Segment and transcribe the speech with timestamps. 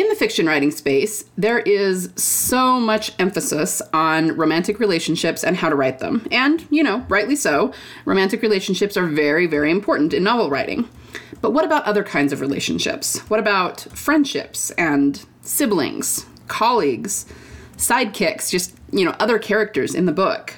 [0.00, 5.68] in the fiction writing space, there is so much emphasis on romantic relationships and how
[5.68, 6.26] to write them.
[6.32, 7.72] And, you know, rightly so,
[8.04, 10.88] romantic relationships are very, very important in novel writing.
[11.40, 13.20] But what about other kinds of relationships?
[13.28, 17.26] What about friendships and siblings, colleagues,
[17.76, 20.54] sidekicks, just, you know, other characters in the book?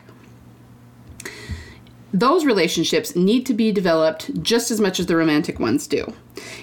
[2.14, 6.14] Those relationships need to be developed just as much as the romantic ones do.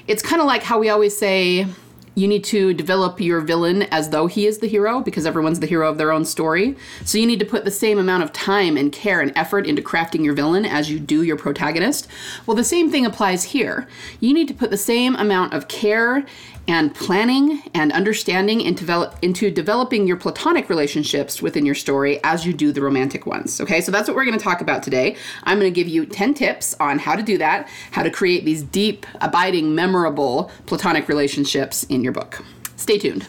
[0.08, 1.68] It's kind of like how we always say,
[2.16, 5.68] you need to develop your villain as though he is the hero because everyone's the
[5.68, 6.76] hero of their own story.
[7.06, 9.82] So you need to put the same amount of time and care and effort into
[9.82, 12.08] crafting your villain as you do your protagonist.
[12.46, 13.88] Well, the same thing applies here.
[14.20, 16.26] You need to put the same amount of care
[16.68, 22.46] and planning and understanding into, develop, into developing your platonic relationships within your story as
[22.46, 23.60] you do the romantic ones.
[23.60, 25.16] Okay, so that's what we're going to talk about today.
[25.44, 28.46] I'm going to give you 10 tips on how to do that, how to create
[28.46, 32.44] these deep, abiding, memorable platonic relationships in your book.
[32.78, 33.28] Stay tuned.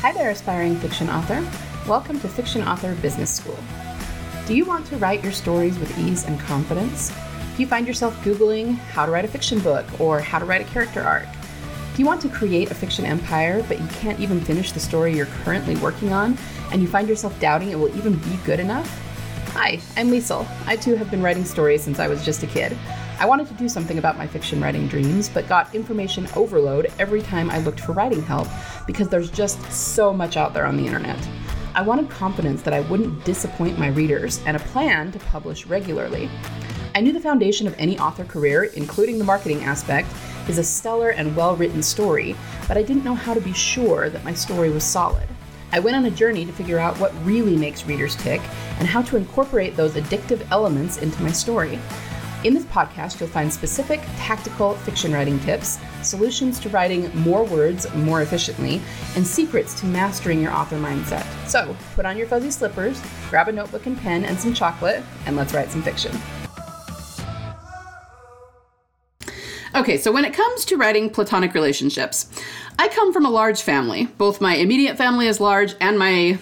[0.00, 1.46] Hi there, aspiring fiction author.
[1.88, 3.58] Welcome to Fiction Author Business School.
[4.46, 7.10] Do you want to write your stories with ease and confidence?
[7.56, 10.60] Do you find yourself Googling how to write a fiction book or how to write
[10.60, 11.26] a character arc?
[11.94, 15.14] Do you want to create a fiction empire, but you can't even finish the story
[15.14, 16.36] you're currently working on,
[16.72, 18.88] and you find yourself doubting it will even be good enough?
[19.52, 20.44] Hi, I'm Liesel.
[20.66, 22.76] I too have been writing stories since I was just a kid.
[23.20, 27.22] I wanted to do something about my fiction writing dreams, but got information overload every
[27.22, 28.48] time I looked for writing help
[28.88, 31.28] because there's just so much out there on the internet.
[31.76, 36.28] I wanted confidence that I wouldn't disappoint my readers and a plan to publish regularly.
[36.96, 40.08] I knew the foundation of any author career, including the marketing aspect,
[40.48, 42.36] is a stellar and well written story,
[42.68, 45.28] but I didn't know how to be sure that my story was solid.
[45.72, 48.40] I went on a journey to figure out what really makes readers tick
[48.78, 51.80] and how to incorporate those addictive elements into my story.
[52.44, 57.92] In this podcast, you'll find specific tactical fiction writing tips, solutions to writing more words
[57.94, 58.82] more efficiently,
[59.16, 61.24] and secrets to mastering your author mindset.
[61.48, 65.36] So, put on your fuzzy slippers, grab a notebook and pen and some chocolate, and
[65.36, 66.12] let's write some fiction.
[69.74, 72.30] Okay, so when it comes to writing platonic relationships,
[72.78, 74.04] I come from a large family.
[74.18, 76.38] Both my immediate family is large and my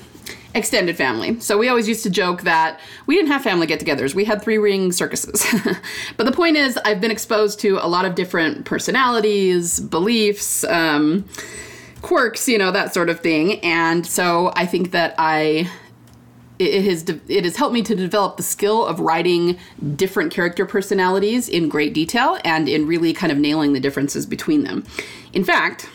[0.54, 1.40] extended family.
[1.40, 4.42] So we always used to joke that we didn't have family get togethers, we had
[4.42, 5.46] three ring circuses.
[6.18, 11.24] but the point is, I've been exposed to a lot of different personalities, beliefs, um,
[12.02, 13.60] quirks, you know, that sort of thing.
[13.60, 15.70] And so I think that I
[16.62, 19.58] it has it has helped me to develop the skill of writing
[19.96, 24.64] different character personalities in great detail and in really kind of nailing the differences between
[24.64, 24.84] them.
[25.32, 25.88] In fact,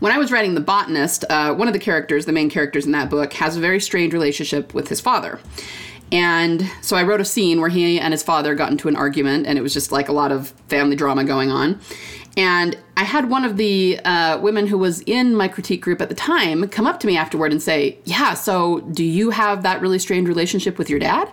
[0.00, 2.92] when I was writing The Botanist, uh, one of the characters, the main characters in
[2.92, 5.40] that book, has a very strained relationship with his father.
[6.12, 9.46] And so I wrote a scene where he and his father got into an argument,
[9.46, 11.80] and it was just like a lot of family drama going on.
[12.36, 16.08] And I had one of the uh, women who was in my critique group at
[16.10, 19.80] the time come up to me afterward and say, Yeah, so do you have that
[19.80, 21.32] really strained relationship with your dad?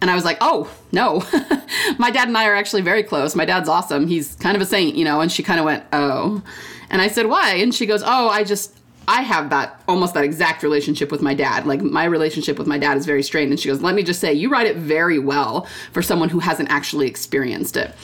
[0.00, 1.22] And I was like, Oh, no.
[1.98, 3.34] my dad and I are actually very close.
[3.34, 4.06] My dad's awesome.
[4.06, 5.20] He's kind of a saint, you know.
[5.20, 6.42] And she kind of went, Oh.
[6.88, 7.54] And I said, Why?
[7.56, 8.77] And she goes, Oh, I just,
[9.08, 11.64] I have that almost that exact relationship with my dad.
[11.66, 13.50] Like my relationship with my dad is very strained.
[13.50, 16.40] And she goes, Let me just say, you write it very well for someone who
[16.40, 17.94] hasn't actually experienced it.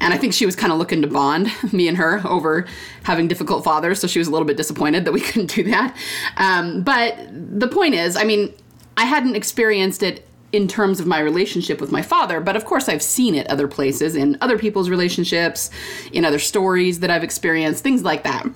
[0.00, 2.66] And I think she was kind of looking to bond me and her over
[3.02, 3.98] having difficult fathers.
[3.98, 5.96] So she was a little bit disappointed that we couldn't do that.
[6.36, 8.54] Um, but the point is, I mean,
[8.96, 12.88] I hadn't experienced it in terms of my relationship with my father, but of course
[12.88, 15.70] I've seen it other places in other people's relationships,
[16.12, 18.46] in other stories that I've experienced, things like that.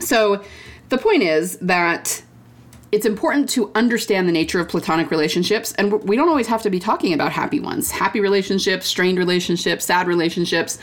[0.00, 0.42] So
[0.88, 2.22] the point is that
[2.92, 6.70] it's important to understand the nature of platonic relationships and we don't always have to
[6.70, 7.90] be talking about happy ones.
[7.90, 10.78] Happy relationships strained relationships sad relationships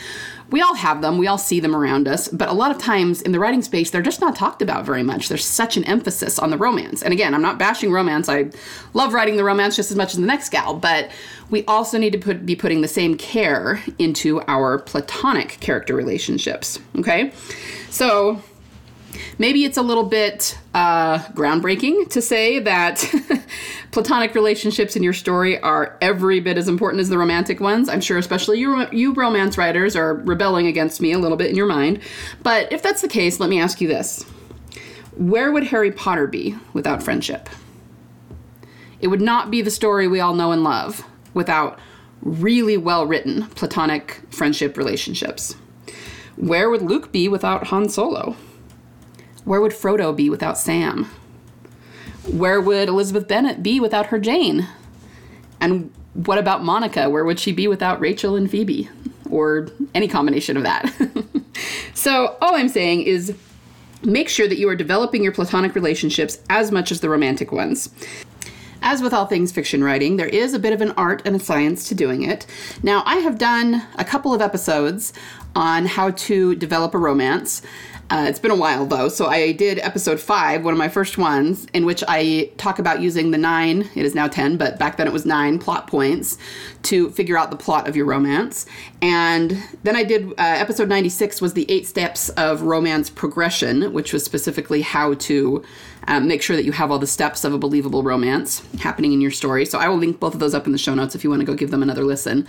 [0.51, 1.17] we all have them.
[1.17, 2.27] We all see them around us.
[2.27, 5.01] But a lot of times in the writing space they're just not talked about very
[5.01, 5.29] much.
[5.29, 7.01] There's such an emphasis on the romance.
[7.01, 8.27] And again i'm not bashing romance.
[8.27, 8.51] I
[8.93, 11.09] love writing the romance just as much as the next gal but
[11.49, 16.79] we also need to put, be putting the same care into our platonic character relationships
[16.97, 17.31] okay?
[17.89, 18.41] So
[19.37, 23.03] Maybe it's a little bit uh, groundbreaking to say that
[23.91, 27.89] platonic relationships in your story are every bit as important as the romantic ones.
[27.89, 31.55] I'm sure, especially you, you romance writers are rebelling against me a little bit in
[31.55, 32.01] your mind.
[32.41, 34.23] But if that's the case, let me ask you this
[35.17, 37.49] Where would Harry Potter be without friendship?
[38.99, 41.77] It would not be the story we all know and love without
[42.21, 45.55] really well written platonic friendship relationships.
[46.35, 48.35] Where would Luke be without Han Solo?
[49.45, 51.05] Where would Frodo be without Sam?
[52.31, 54.67] Where would Elizabeth Bennet be without her Jane?
[55.59, 57.09] And what about Monica?
[57.09, 58.89] Where would she be without Rachel and Phoebe?
[59.29, 60.93] Or any combination of that.
[61.93, 63.35] so, all I'm saying is
[64.03, 67.89] make sure that you are developing your platonic relationships as much as the romantic ones.
[68.85, 71.39] As with all things fiction writing, there is a bit of an art and a
[71.39, 72.45] science to doing it.
[72.83, 75.13] Now, I have done a couple of episodes
[75.55, 77.61] on how to develop a romance.
[78.09, 81.17] Uh, it's been a while though, so I did episode five, one of my first
[81.17, 84.97] ones, in which I talk about using the nine, it is now 10, but back
[84.97, 86.37] then it was nine plot points
[86.83, 88.65] to figure out the plot of your romance.
[89.01, 94.13] And then I did uh, episode 96 was the eight steps of romance progression, which
[94.13, 95.63] was specifically how to
[96.07, 99.21] um, make sure that you have all the steps of a believable romance happening in
[99.21, 99.65] your story.
[99.65, 101.39] So I will link both of those up in the show notes if you want
[101.39, 102.47] to go give them another listen.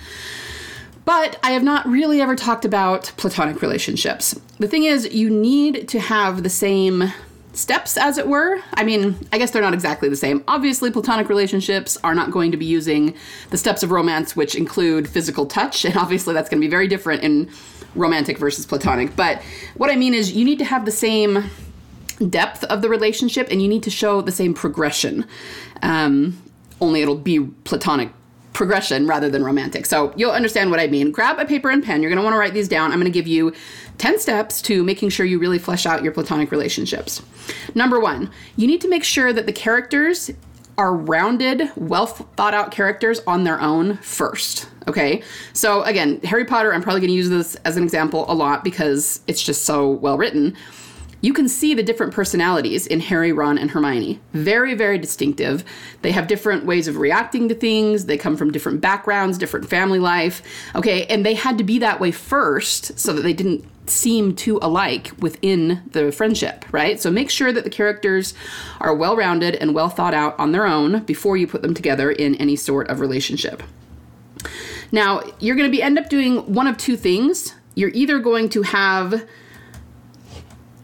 [1.05, 4.39] But I have not really ever talked about platonic relationships.
[4.59, 7.13] The thing is, you need to have the same
[7.53, 8.61] steps, as it were.
[8.75, 10.43] I mean, I guess they're not exactly the same.
[10.49, 13.15] Obviously, platonic relationships are not going to be using
[13.51, 16.89] the steps of romance, which include physical touch, and obviously that's going to be very
[16.89, 17.51] different in
[17.95, 19.15] romantic versus platonic.
[19.15, 19.43] But
[19.77, 21.51] what I mean is, you need to have the same
[22.29, 25.27] depth of the relationship and you need to show the same progression.
[25.83, 26.41] Um,
[26.81, 28.11] only it'll be platonic
[28.55, 29.85] progression rather than romantic.
[29.85, 31.11] So you'll understand what I mean.
[31.11, 32.01] Grab a paper and pen.
[32.01, 32.93] You're going to want to write these down.
[32.93, 33.53] I'm going to give you
[33.99, 37.21] 10 steps to making sure you really flesh out your platonic relationships.
[37.75, 40.31] Number one, you need to make sure that the characters
[40.79, 44.69] are rounded, well thought out characters on their own first.
[44.89, 45.23] Okay,
[45.53, 48.65] so again, Harry Potter, I'm probably going to use this as an example a lot
[48.65, 50.57] because it's just so well written
[51.25, 54.21] you can see the different personalities in Harry, Ron, and Hermione.
[54.35, 55.65] Very, very distinctive.
[56.03, 58.05] They have different ways of reacting to things.
[58.05, 60.43] They come from different backgrounds, different family life.
[60.75, 64.59] Okay, and they had to be that way first so that they didn't seem too
[64.61, 67.01] alike within the friendship, right?
[67.01, 68.35] So make sure that the characters
[68.79, 72.11] are well rounded and well thought out on their own before you put them together
[72.11, 73.63] in any sort of relationship.
[74.93, 77.55] Now, you're going to be end up doing one of two things.
[77.75, 79.27] You're either going to have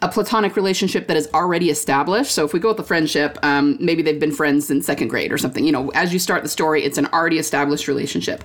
[0.03, 2.33] a platonic relationship that is already established.
[2.33, 5.31] So if we go with the friendship, um, maybe they've been friends since second grade
[5.31, 5.65] or something.
[5.65, 8.43] You know, as you start the story, it's an already established relationship.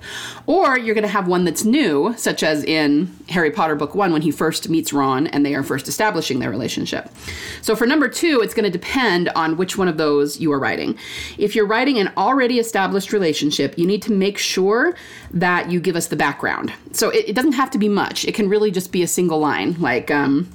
[0.47, 4.11] Or you're going to have one that's new, such as in Harry Potter book one
[4.11, 7.09] when he first meets Ron and they are first establishing their relationship.
[7.61, 10.59] So for number two, it's going to depend on which one of those you are
[10.59, 10.97] writing.
[11.37, 14.95] If you're writing an already established relationship, you need to make sure
[15.31, 16.73] that you give us the background.
[16.91, 18.25] So it, it doesn't have to be much.
[18.25, 20.11] It can really just be a single line, like.
[20.11, 20.49] Um,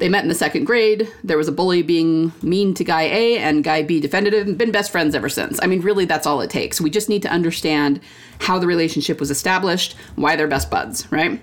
[0.00, 1.08] they met in the second grade.
[1.22, 4.48] There was a bully being mean to guy A, and guy B defended him.
[4.48, 5.60] And been best friends ever since.
[5.62, 6.80] I mean, really, that's all it takes.
[6.80, 8.00] We just need to understand
[8.40, 11.40] how the relationship was established, why they're best buds, right?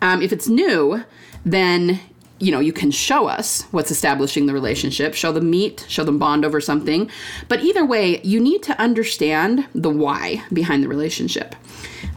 [0.00, 1.04] Um, if it's new,
[1.44, 2.00] then
[2.40, 6.20] you know, you can show us what's establishing the relationship, show them meet, show them
[6.20, 7.10] bond over something.
[7.48, 11.56] But either way, you need to understand the why behind the relationship.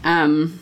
[0.04, 0.60] Um,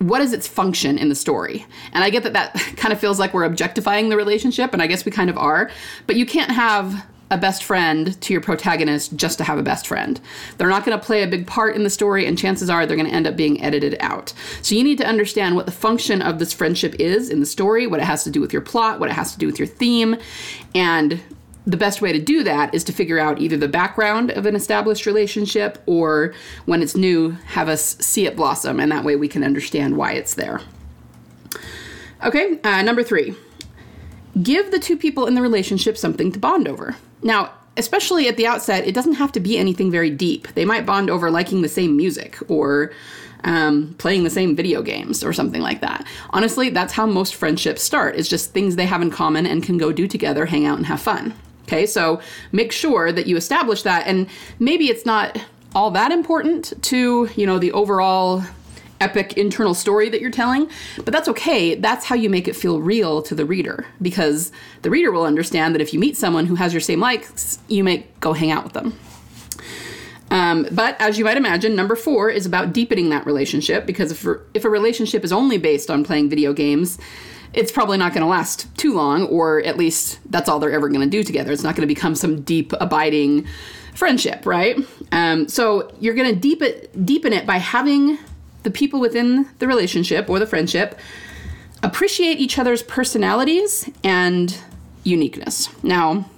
[0.00, 1.66] what is its function in the story?
[1.92, 4.86] And I get that that kind of feels like we're objectifying the relationship, and I
[4.86, 5.70] guess we kind of are,
[6.06, 9.86] but you can't have a best friend to your protagonist just to have a best
[9.86, 10.20] friend.
[10.58, 12.96] They're not going to play a big part in the story, and chances are they're
[12.96, 14.32] going to end up being edited out.
[14.62, 17.86] So you need to understand what the function of this friendship is in the story,
[17.86, 19.68] what it has to do with your plot, what it has to do with your
[19.68, 20.16] theme,
[20.74, 21.20] and
[21.70, 24.56] the best way to do that is to figure out either the background of an
[24.56, 26.34] established relationship or
[26.66, 30.12] when it's new, have us see it blossom, and that way we can understand why
[30.12, 30.60] it's there.
[32.24, 33.34] Okay, uh, number three
[34.42, 36.96] give the two people in the relationship something to bond over.
[37.22, 40.48] Now, especially at the outset, it doesn't have to be anything very deep.
[40.54, 42.92] They might bond over liking the same music or
[43.42, 46.06] um, playing the same video games or something like that.
[46.30, 48.16] Honestly, that's how most friendships start.
[48.16, 50.86] It's just things they have in common and can go do together, hang out, and
[50.86, 51.34] have fun.
[51.70, 54.26] Okay, so make sure that you establish that, and
[54.58, 55.40] maybe it's not
[55.72, 58.42] all that important to you know the overall
[59.00, 61.76] epic internal story that you're telling, but that's okay.
[61.76, 64.50] That's how you make it feel real to the reader because
[64.82, 67.84] the reader will understand that if you meet someone who has your same likes, you
[67.84, 68.98] may go hang out with them.
[70.32, 74.26] Um, but as you might imagine, number four is about deepening that relationship because if,
[74.54, 76.98] if a relationship is only based on playing video games,
[77.52, 80.88] it's probably not going to last too long, or at least that's all they're ever
[80.88, 81.52] going to do together.
[81.52, 83.46] It's not going to become some deep, abiding
[83.94, 84.76] friendship, right?
[85.12, 88.18] Um, so you're going to deepen deepen it by having
[88.62, 90.98] the people within the relationship or the friendship
[91.82, 94.58] appreciate each other's personalities and
[95.02, 95.68] uniqueness.
[95.82, 96.28] Now,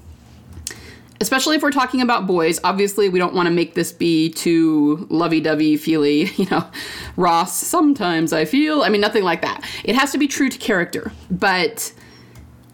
[1.23, 2.59] especially if we're talking about boys.
[2.65, 6.67] Obviously, we don't want to make this be too lovey dovey, feely, you know,
[7.17, 8.83] Ross, sometimes I feel.
[8.83, 9.65] I mean, nothing like that.
[9.85, 11.93] It has to be true to character, but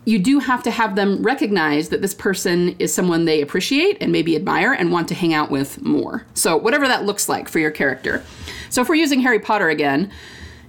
[0.06, 4.10] you do have to have them recognize that this person is someone they appreciate and
[4.10, 6.24] maybe admire and want to hang out with more.
[6.32, 8.24] So, whatever that looks like for your character.
[8.70, 10.10] So, if we're using Harry Potter again,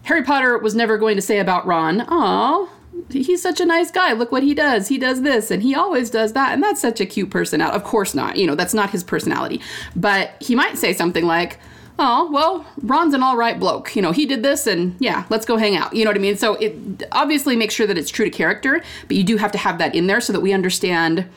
[0.04, 2.68] Harry Potter was never going to say about Ron, "Aw,
[3.10, 4.14] he's such a nice guy.
[4.14, 4.88] Look what he does.
[4.88, 6.54] He does this and he always does that.
[6.54, 7.76] And that's such a cute personality.
[7.76, 8.38] Of course not.
[8.38, 9.62] You know, that's not his personality.
[9.96, 11.60] But he might say something like,
[11.98, 13.96] oh, well, Ron's an all right bloke.
[13.96, 15.94] You know, he did this and yeah, let's go hang out.
[15.94, 16.38] You know what I mean?
[16.38, 19.58] So it obviously makes sure that it's true to character, but you do have to
[19.58, 21.30] have that in there so that we understand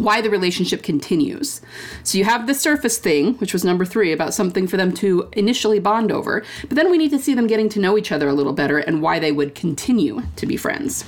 [0.00, 1.60] why the relationship continues.
[2.02, 5.28] So you have the surface thing, which was number three, about something for them to
[5.32, 8.28] initially bond over, but then we need to see them getting to know each other
[8.28, 11.04] a little better and why they would continue to be friends.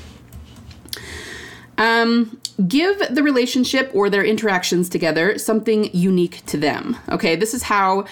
[1.78, 6.96] Um, give the relationship or their interactions together something unique to them.
[7.08, 8.04] Okay, this is how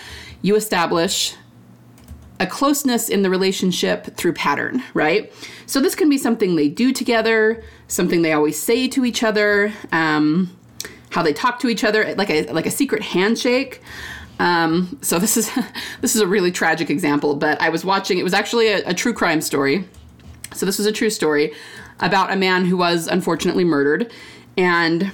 [0.43, 1.35] you establish
[2.41, 5.31] a closeness in the relationship through pattern, right?
[5.67, 9.75] So this can be something they do together, something they always say to each other.
[9.93, 10.57] Um,
[11.11, 13.81] how they talk to each other, like a like a secret handshake.
[14.39, 15.51] Um, so this is
[16.01, 18.19] this is a really tragic example, but I was watching.
[18.19, 19.85] It was actually a, a true crime story.
[20.55, 21.55] So this was a true story
[22.01, 24.13] about a man who was unfortunately murdered,
[24.57, 25.13] and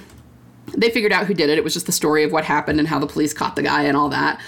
[0.75, 1.57] they figured out who did it.
[1.57, 3.83] It was just the story of what happened and how the police caught the guy
[3.83, 4.41] and all that.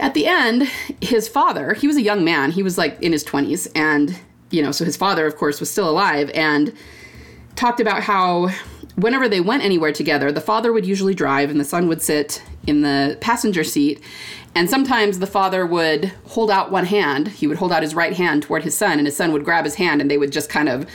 [0.00, 0.64] At the end,
[1.00, 2.50] his father, he was a young man.
[2.50, 4.18] He was like in his 20s and
[4.50, 6.72] you know, so his father of course was still alive and
[7.56, 8.50] talked about how
[8.96, 12.42] whenever they went anywhere together, the father would usually drive and the son would sit
[12.66, 14.00] in the passenger seat.
[14.54, 17.28] And sometimes the father would hold out one hand.
[17.28, 19.64] He would hold out his right hand toward his son, and his son would grab
[19.64, 20.86] his hand and they would just kind of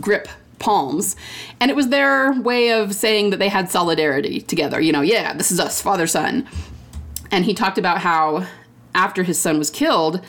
[0.00, 0.28] grip
[0.60, 1.16] palms.
[1.60, 4.80] And it was their way of saying that they had solidarity together.
[4.80, 6.48] You know, yeah, this is us, father son.
[7.30, 8.46] And he talked about how
[8.94, 10.20] after his son was killed,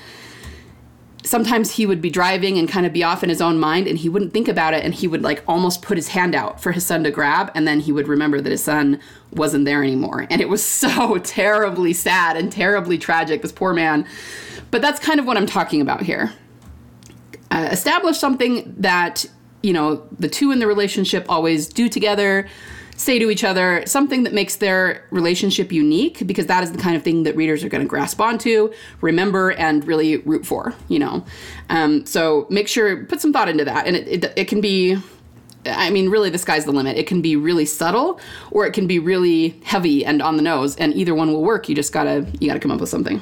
[1.23, 3.97] sometimes he would be driving and kind of be off in his own mind and
[3.97, 6.71] he wouldn't think about it and he would like almost put his hand out for
[6.71, 8.99] his son to grab and then he would remember that his son
[9.31, 10.25] wasn't there anymore.
[10.29, 14.07] And it was so terribly sad and terribly tragic this poor man.
[14.71, 16.33] But that's kind of what i'm talking about here.
[17.51, 19.25] Uh, establish something that
[19.61, 22.47] you know the two in the relationship always do together
[22.99, 26.97] say to each other something that makes their relationship unique because that is the kind
[26.97, 30.99] of thing that readers are going to grasp onto, remember, and really root for, you
[30.99, 31.25] know.
[31.69, 33.87] Um, so make sure, put some thought into that.
[33.87, 34.97] And it, it, it can be
[35.65, 36.97] I mean, really, the sky's the limit.
[36.97, 40.75] It can be really subtle, or it can be really heavy and on the nose,
[40.77, 41.67] and either one will work.
[41.67, 43.21] You just gotta you gotta come up with something.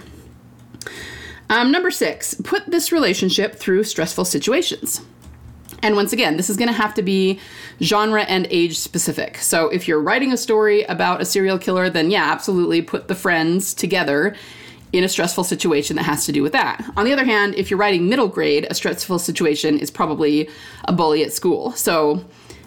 [1.50, 5.02] Um, number six, put this relationship through stressful situations.
[5.84, 7.40] And once again, this is going to have to be
[7.82, 9.38] genre and age specific.
[9.38, 13.16] So if you're writing a story about a serial killer, then yeah, absolutely put the
[13.16, 14.36] friends together
[14.94, 16.84] in a stressful situation that has to do with that.
[16.96, 20.50] On the other hand, if you're writing middle grade, a stressful situation is probably
[20.86, 21.72] a bully at school.
[21.74, 22.26] So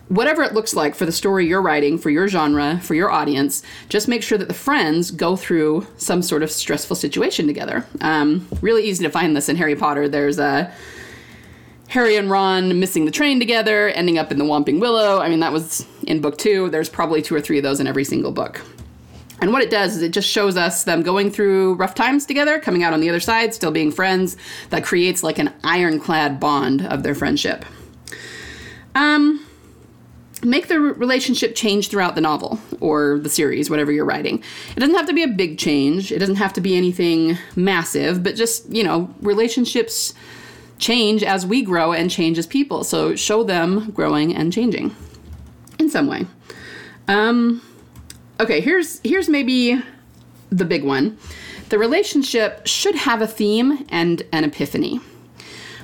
[0.08, 3.62] whatever it looks like for the story you're writing, for your genre, for your audience,
[3.88, 7.86] just make sure that the friends go through some sort of stressful situation together.
[8.00, 10.08] Um, really easy to find this in Harry Potter.
[10.08, 10.72] There's a
[11.90, 15.20] Harry and Ron missing the train together, ending up in the Whomping Willow.
[15.20, 16.70] I mean, that was in book two.
[16.70, 18.62] There's probably two or three of those in every single book.
[19.40, 22.60] And what it does is it just shows us them going through rough times together,
[22.60, 24.36] coming out on the other side, still being friends.
[24.68, 27.64] That creates like an ironclad bond of their friendship.
[28.94, 29.44] Um,
[30.44, 34.44] make the relationship change throughout the novel or the series, whatever you're writing.
[34.76, 38.22] It doesn't have to be a big change, it doesn't have to be anything massive,
[38.22, 40.14] but just, you know, relationships
[40.80, 42.82] change as we grow and change as people.
[42.82, 44.96] So show them growing and changing
[45.78, 46.26] in some way.
[47.06, 47.62] Um,
[48.40, 49.80] okay, here's here's maybe
[50.50, 51.16] the big one.
[51.68, 55.00] The relationship should have a theme and an epiphany.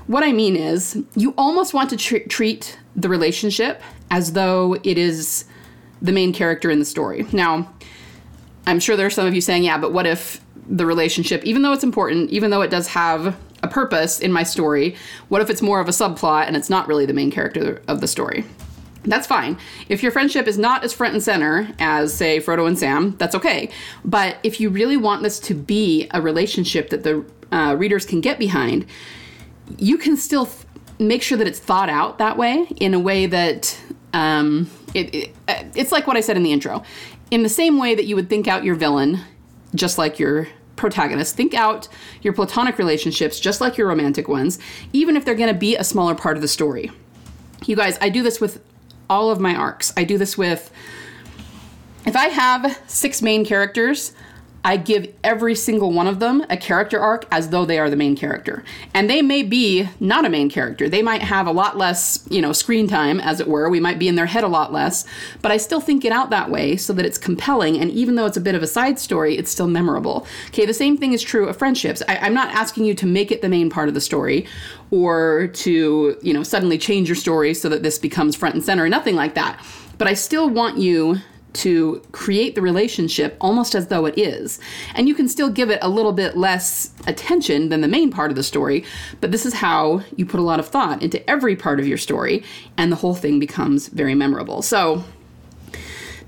[0.09, 4.99] What I mean is, you almost want to tr- treat the relationship as though it
[4.99, 5.45] is
[6.01, 7.27] the main character in the story.
[7.33, 7.73] Now,
[8.67, 11.63] I'm sure there are some of you saying, yeah, but what if the relationship, even
[11.63, 14.97] though it's important, even though it does have a purpose in my story.
[15.29, 18.01] What if it's more of a subplot and it's not really the main character of
[18.01, 18.45] the story?
[19.05, 19.57] That's fine.
[19.89, 23.35] If your friendship is not as front and center as, say, Frodo and Sam, that's
[23.37, 23.71] okay.
[24.05, 28.21] But if you really want this to be a relationship that the uh, readers can
[28.21, 28.87] get behind,
[29.79, 30.49] you can still
[30.99, 33.79] make sure that it's thought out that way in a way that
[34.13, 36.83] um, it, it, uh, it's like what I said in the intro.
[37.31, 39.21] In the same way that you would think out your villain,
[39.75, 41.35] just like your protagonist.
[41.35, 41.89] Think out
[42.23, 44.59] your platonic relationships just like your romantic ones,
[44.93, 46.91] even if they're going to be a smaller part of the story.
[47.65, 48.63] You guys, I do this with
[49.09, 49.93] all of my arcs.
[49.97, 50.71] I do this with
[52.05, 54.13] if I have six main characters,
[54.67, 57.95] I give every single one of them a character arc as though they are the
[57.95, 58.65] main character.
[58.93, 60.89] And they may be not a main character.
[60.89, 63.71] They might have a lot less, you know, screen time, as it were.
[63.71, 65.05] We might be in their head a lot less.
[65.41, 67.79] But I still think it out that way so that it's compelling.
[67.79, 70.27] And even though it's a bit of a side story, it's still memorable.
[70.49, 72.03] Okay, the same thing is true of friendships.
[72.09, 74.49] I, I'm not asking you to make it the main part of the story
[74.91, 78.89] or to, you know, suddenly change your story so that this becomes front and center,
[78.89, 79.65] nothing like that.
[79.97, 81.19] But I still want you
[81.57, 84.59] to create the relationship almost as though it is.
[84.95, 88.31] And you can still give it a little bit less attention than the main part
[88.31, 88.85] of the story,
[89.21, 91.99] but this is how you put a lot of thought into every part of your
[91.99, 92.43] story,
[92.77, 94.63] and the whole thing becomes very memorable.
[94.63, 95.05] So,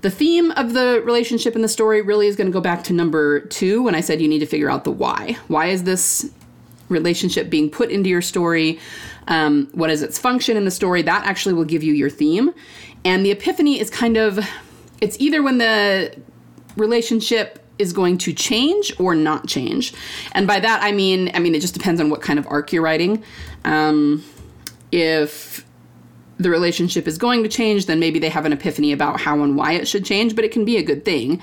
[0.00, 2.92] the theme of the relationship in the story really is going to go back to
[2.92, 5.36] number two when I said you need to figure out the why.
[5.48, 6.30] Why is this
[6.88, 8.78] relationship being put into your story?
[9.26, 11.02] Um, what is its function in the story?
[11.02, 12.54] That actually will give you your theme.
[13.04, 14.38] And the epiphany is kind of
[15.00, 16.16] it's either when the
[16.76, 19.94] relationship is going to change or not change.
[20.32, 22.72] And by that I mean I mean it just depends on what kind of arc
[22.72, 23.22] you're writing.
[23.64, 24.24] Um,
[24.90, 25.64] if
[26.38, 29.56] the relationship is going to change, then maybe they have an epiphany about how and
[29.56, 31.42] why it should change, but it can be a good thing.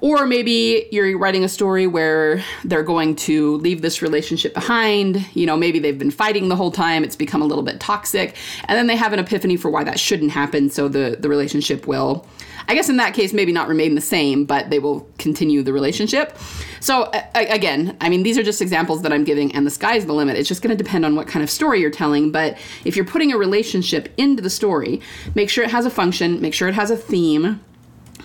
[0.00, 5.24] Or maybe you're writing a story where they're going to leave this relationship behind.
[5.34, 8.36] You know, maybe they've been fighting the whole time, it's become a little bit toxic,
[8.64, 11.86] and then they have an epiphany for why that shouldn't happen, so the, the relationship
[11.86, 12.26] will
[12.68, 15.72] I guess in that case, maybe not remain the same, but they will continue the
[15.72, 16.36] relationship.
[16.80, 20.12] So, again, I mean, these are just examples that I'm giving, and the sky's the
[20.12, 20.36] limit.
[20.36, 22.32] It's just going to depend on what kind of story you're telling.
[22.32, 25.00] But if you're putting a relationship into the story,
[25.34, 27.60] make sure it has a function, make sure it has a theme,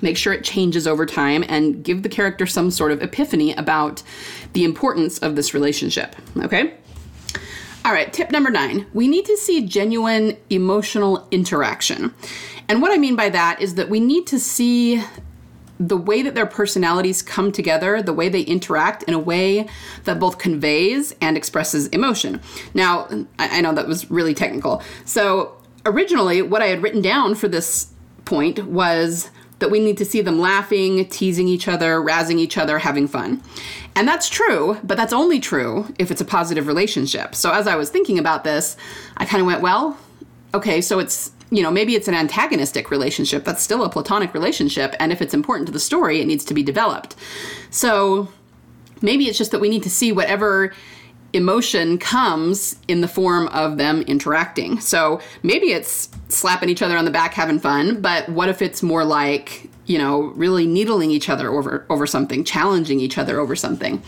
[0.01, 4.03] make sure it changes over time, and give the character some sort of epiphany about
[4.53, 6.15] the importance of this relationship.
[6.38, 6.75] Okay?
[7.88, 12.13] All right, tip number nine we need to see genuine emotional interaction.
[12.67, 15.01] And what I mean by that is that we need to see
[15.79, 19.70] the way that their personalities come together, the way they interact in a way
[20.03, 22.41] that both conveys and expresses emotion.
[22.74, 23.08] Now,
[23.39, 24.84] I, know that was really technical.
[25.06, 27.94] So, originally, what I had written down for this
[28.25, 32.77] point was that we need to see them laughing, teasing each other, razzing each other,
[32.79, 33.41] having fun.
[33.95, 37.33] And that's true, but that's only true if it's a positive relationship.
[37.33, 38.77] So as I was thinking about this,
[39.17, 39.97] I kind of went, well,
[40.53, 43.43] okay, so it's, you know, maybe it's an antagonistic relationship.
[43.43, 44.95] That's still a platonic relationship.
[44.99, 47.15] And if it's important to the story, it needs to be developed.
[47.71, 48.27] So
[49.01, 50.73] maybe it's just that we need to see whatever
[51.38, 54.80] emotion comes in the form of them interacting.
[54.80, 58.84] So maybe it's slapping each other on the back, having fun, but what if it's
[58.84, 63.56] more like, you know, really needling each other over, over something, challenging each other over
[63.56, 64.02] something?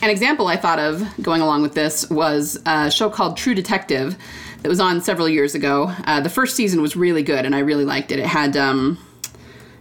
[0.00, 4.16] An example I thought of going along with this was a show called True Detective
[4.62, 5.92] that was on several years ago.
[6.04, 8.18] Uh, the first season was really good, and I really liked it.
[8.18, 8.98] It had um,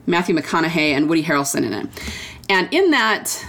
[0.06, 1.88] Matthew McConaughey and Woody Harrelson in it.
[2.50, 3.44] And in that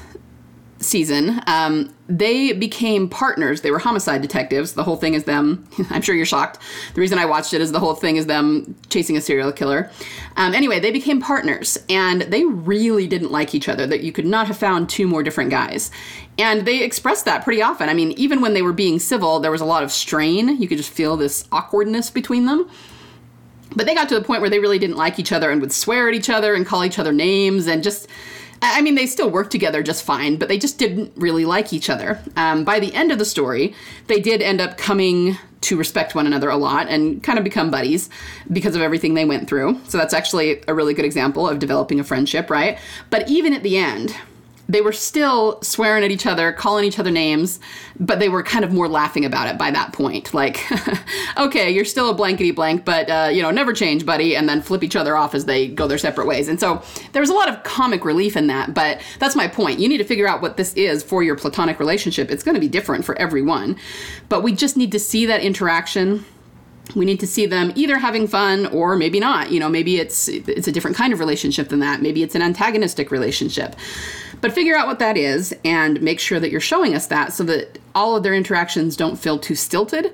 [0.78, 3.62] season, um, they became partners.
[3.62, 4.74] They were homicide detectives.
[4.74, 5.66] The whole thing is them.
[5.90, 6.58] I'm sure you're shocked.
[6.94, 9.90] The reason I watched it is the whole thing is them chasing a serial killer.
[10.36, 13.86] Um, anyway, they became partners, and they really didn't like each other.
[13.86, 15.90] That you could not have found two more different guys.
[16.36, 17.88] And they expressed that pretty often.
[17.88, 20.60] I mean, even when they were being civil, there was a lot of strain.
[20.60, 22.68] You could just feel this awkwardness between them.
[23.74, 25.72] But they got to the point where they really didn't like each other and would
[25.72, 28.06] swear at each other and call each other names and just
[28.62, 31.90] I mean, they still worked together just fine, but they just didn't really like each
[31.90, 32.20] other.
[32.36, 33.74] Um, by the end of the story,
[34.06, 37.70] they did end up coming to respect one another a lot and kind of become
[37.70, 38.08] buddies
[38.52, 39.80] because of everything they went through.
[39.88, 42.78] So that's actually a really good example of developing a friendship, right?
[43.10, 44.14] But even at the end,
[44.72, 47.60] they were still swearing at each other, calling each other names,
[48.00, 50.32] but they were kind of more laughing about it by that point.
[50.32, 50.66] Like,
[51.36, 54.62] okay, you're still a blankety blank, but uh, you know, never change, buddy, and then
[54.62, 56.48] flip each other off as they go their separate ways.
[56.48, 56.82] And so
[57.12, 59.78] there was a lot of comic relief in that, but that's my point.
[59.78, 62.30] You need to figure out what this is for your platonic relationship.
[62.30, 63.76] It's going to be different for everyone,
[64.30, 66.24] but we just need to see that interaction
[66.94, 70.28] we need to see them either having fun or maybe not you know maybe it's
[70.28, 73.76] it's a different kind of relationship than that maybe it's an antagonistic relationship
[74.42, 77.42] but figure out what that is and make sure that you're showing us that so
[77.44, 80.12] that all of their interactions don't feel too stilted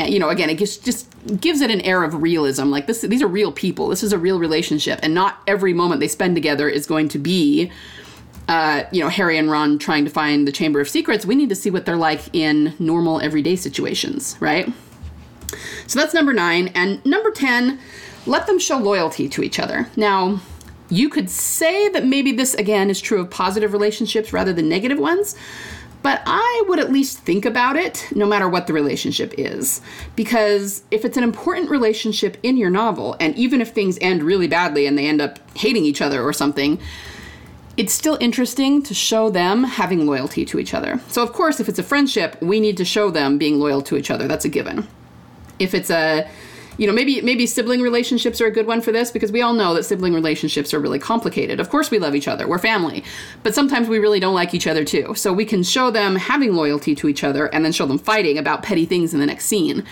[0.00, 1.08] and, you know again it just just
[1.40, 4.18] gives it an air of realism like this these are real people this is a
[4.18, 7.70] real relationship and not every moment they spend together is going to be
[8.48, 11.48] uh, you know, Harry and Ron trying to find the Chamber of Secrets, we need
[11.48, 14.72] to see what they're like in normal everyday situations, right?
[15.88, 16.68] So that's number nine.
[16.68, 17.80] And number 10,
[18.24, 19.88] let them show loyalty to each other.
[19.96, 20.40] Now,
[20.88, 24.98] you could say that maybe this, again, is true of positive relationships rather than negative
[24.98, 25.36] ones,
[26.02, 29.80] but I would at least think about it no matter what the relationship is.
[30.14, 34.46] Because if it's an important relationship in your novel, and even if things end really
[34.46, 36.78] badly and they end up hating each other or something,
[37.76, 41.00] it's still interesting to show them having loyalty to each other.
[41.08, 43.96] So, of course, if it's a friendship, we need to show them being loyal to
[43.96, 44.28] each other.
[44.28, 44.86] That's a given.
[45.58, 46.30] If it's a
[46.78, 49.54] you know, maybe maybe sibling relationships are a good one for this because we all
[49.54, 51.60] know that sibling relationships are really complicated.
[51.60, 52.46] Of course we love each other.
[52.46, 53.02] We're family.
[53.42, 55.14] But sometimes we really don't like each other too.
[55.14, 58.38] So we can show them having loyalty to each other and then show them fighting
[58.38, 59.84] about petty things in the next scene.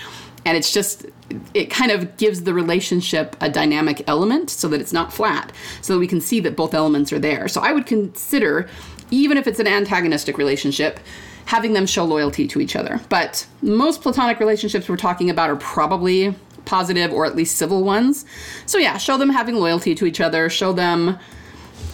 [0.44, 1.06] And it's just
[1.54, 5.52] it kind of gives the relationship a dynamic element so that it's not flat.
[5.80, 7.48] So that we can see that both elements are there.
[7.48, 8.68] So I would consider
[9.10, 10.98] even if it's an antagonistic relationship,
[11.46, 13.00] having them show loyalty to each other.
[13.08, 18.24] But most platonic relationships we're talking about are probably positive or at least civil ones.
[18.66, 21.18] So, yeah, show them having loyalty to each other, show them.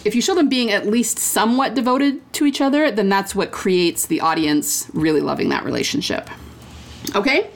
[0.03, 3.51] If you show them being at least somewhat devoted to each other, then that's what
[3.51, 6.29] creates the audience really loving that relationship.
[7.15, 7.49] Okay?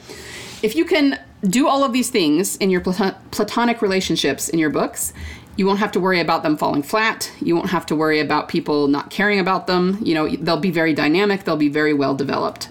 [0.62, 5.12] If you can do all of these things in your platonic relationships in your books,
[5.56, 7.30] you won't have to worry about them falling flat.
[7.40, 9.98] You won't have to worry about people not caring about them.
[10.02, 12.68] You know, they'll be very dynamic, they'll be very well developed.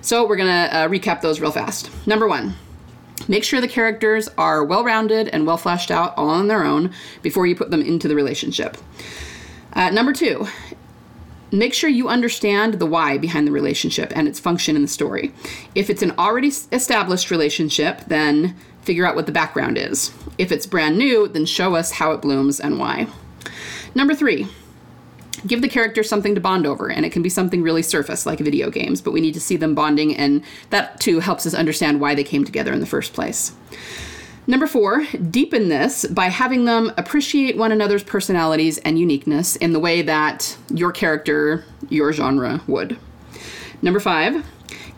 [0.00, 1.90] So, we're gonna uh, recap those real fast.
[2.06, 2.56] Number one,
[3.28, 6.92] Make sure the characters are well rounded and well fleshed out all on their own
[7.22, 8.76] before you put them into the relationship.
[9.72, 10.46] Uh, number two,
[11.50, 15.32] make sure you understand the why behind the relationship and its function in the story.
[15.74, 20.12] If it's an already established relationship, then figure out what the background is.
[20.36, 23.06] If it's brand new, then show us how it blooms and why.
[23.94, 24.48] Number three,
[25.46, 28.38] give the characters something to bond over, and it can be something really surface like
[28.38, 32.00] video games, but we need to see them bonding, and that too helps us understand
[32.00, 33.52] why they came together in the first place.
[34.46, 39.80] Number four, deepen this by having them appreciate one another's personalities and uniqueness in the
[39.80, 42.98] way that your character, your genre would.
[43.80, 44.44] Number five,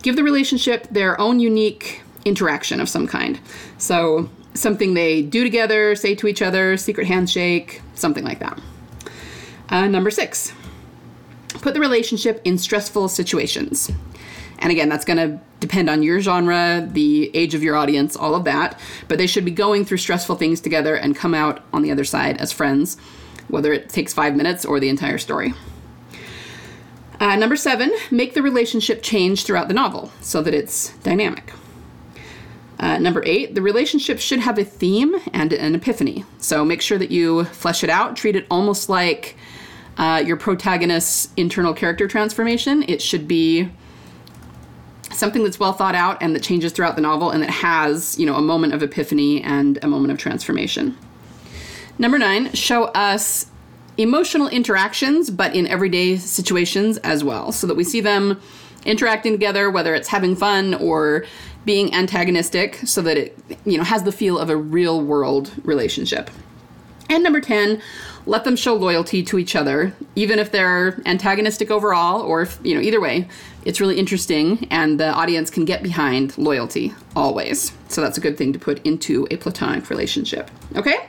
[0.03, 3.39] give the relationship their own unique interaction of some kind.
[3.79, 8.59] So, something they do together, say to each other, secret handshake, something like that.
[9.69, 10.53] Uh, number six,
[11.49, 13.91] put the relationship in stressful situations.
[14.59, 18.35] And again, that's going to depend on your genre, the age of your audience, all
[18.35, 18.79] of that.
[19.09, 22.05] But they should be going through stressful things together and come out on the other
[22.05, 22.97] side as friends,
[23.49, 25.55] whether it takes five minutes or the entire story.
[27.19, 31.53] Uh, number seven, make the relationship change throughout the novel so that it's dynamic.
[32.79, 36.27] Uh, number eight, the relationship should have a theme and an epiphany.
[36.39, 39.37] So make sure that you flesh it out, treat it almost like
[39.99, 42.85] uh, your protagonist's internal character transformation.
[42.89, 43.71] It should be
[45.13, 48.27] something that's well thought out and that changes throughout the novel and that has, you
[48.27, 50.97] know, a moment of epiphany and a moment of transformation.
[51.99, 53.47] Number nine, show us
[53.97, 58.41] emotional interactions, but in everyday situations as well, so that we see them
[58.85, 61.25] interacting together, whether it's having fun or
[61.65, 66.31] being antagonistic, so that it, you know, has the feel of a real world relationship.
[67.09, 67.81] And number 10,
[68.27, 72.75] let them show loyalty to each other, even if they're antagonistic overall, or if, you
[72.75, 73.29] know, either way,
[73.65, 77.73] it's really interesting and the audience can get behind loyalty always.
[77.89, 80.51] So that's a good thing to put into a platonic relationship.
[80.75, 81.09] Okay?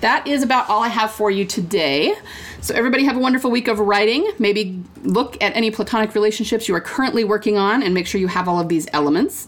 [0.00, 2.14] That is about all I have for you today.
[2.60, 4.30] So, everybody have a wonderful week of writing.
[4.38, 8.28] Maybe look at any platonic relationships you are currently working on and make sure you
[8.28, 9.46] have all of these elements.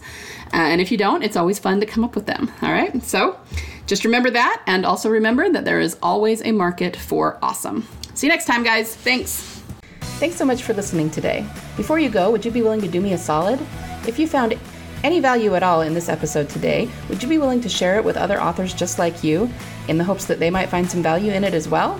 [0.53, 2.51] Uh, and if you don't, it's always fun to come up with them.
[2.61, 3.01] All right?
[3.03, 3.37] So,
[3.91, 7.85] just remember that, and also remember that there is always a market for awesome.
[8.13, 8.95] See you next time, guys.
[8.95, 9.61] Thanks.
[10.17, 11.45] Thanks so much for listening today.
[11.75, 13.59] Before you go, would you be willing to do me a solid?
[14.07, 14.57] If you found
[15.03, 18.05] any value at all in this episode today, would you be willing to share it
[18.05, 19.49] with other authors just like you
[19.89, 21.97] in the hopes that they might find some value in it as well?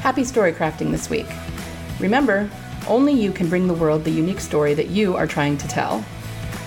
[0.00, 1.26] Happy story crafting this week.
[1.98, 2.48] Remember,
[2.86, 6.04] only you can bring the world the unique story that you are trying to tell.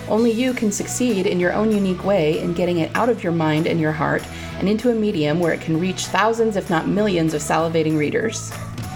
[0.10, 3.34] Only you can succeed in your own unique way in getting it out of your
[3.34, 4.24] mind and your heart
[4.58, 8.52] and into a medium where it can reach thousands, if not millions, of salivating readers.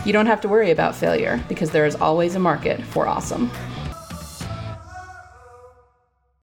[0.05, 3.51] You don't have to worry about failure because there is always a market for awesome.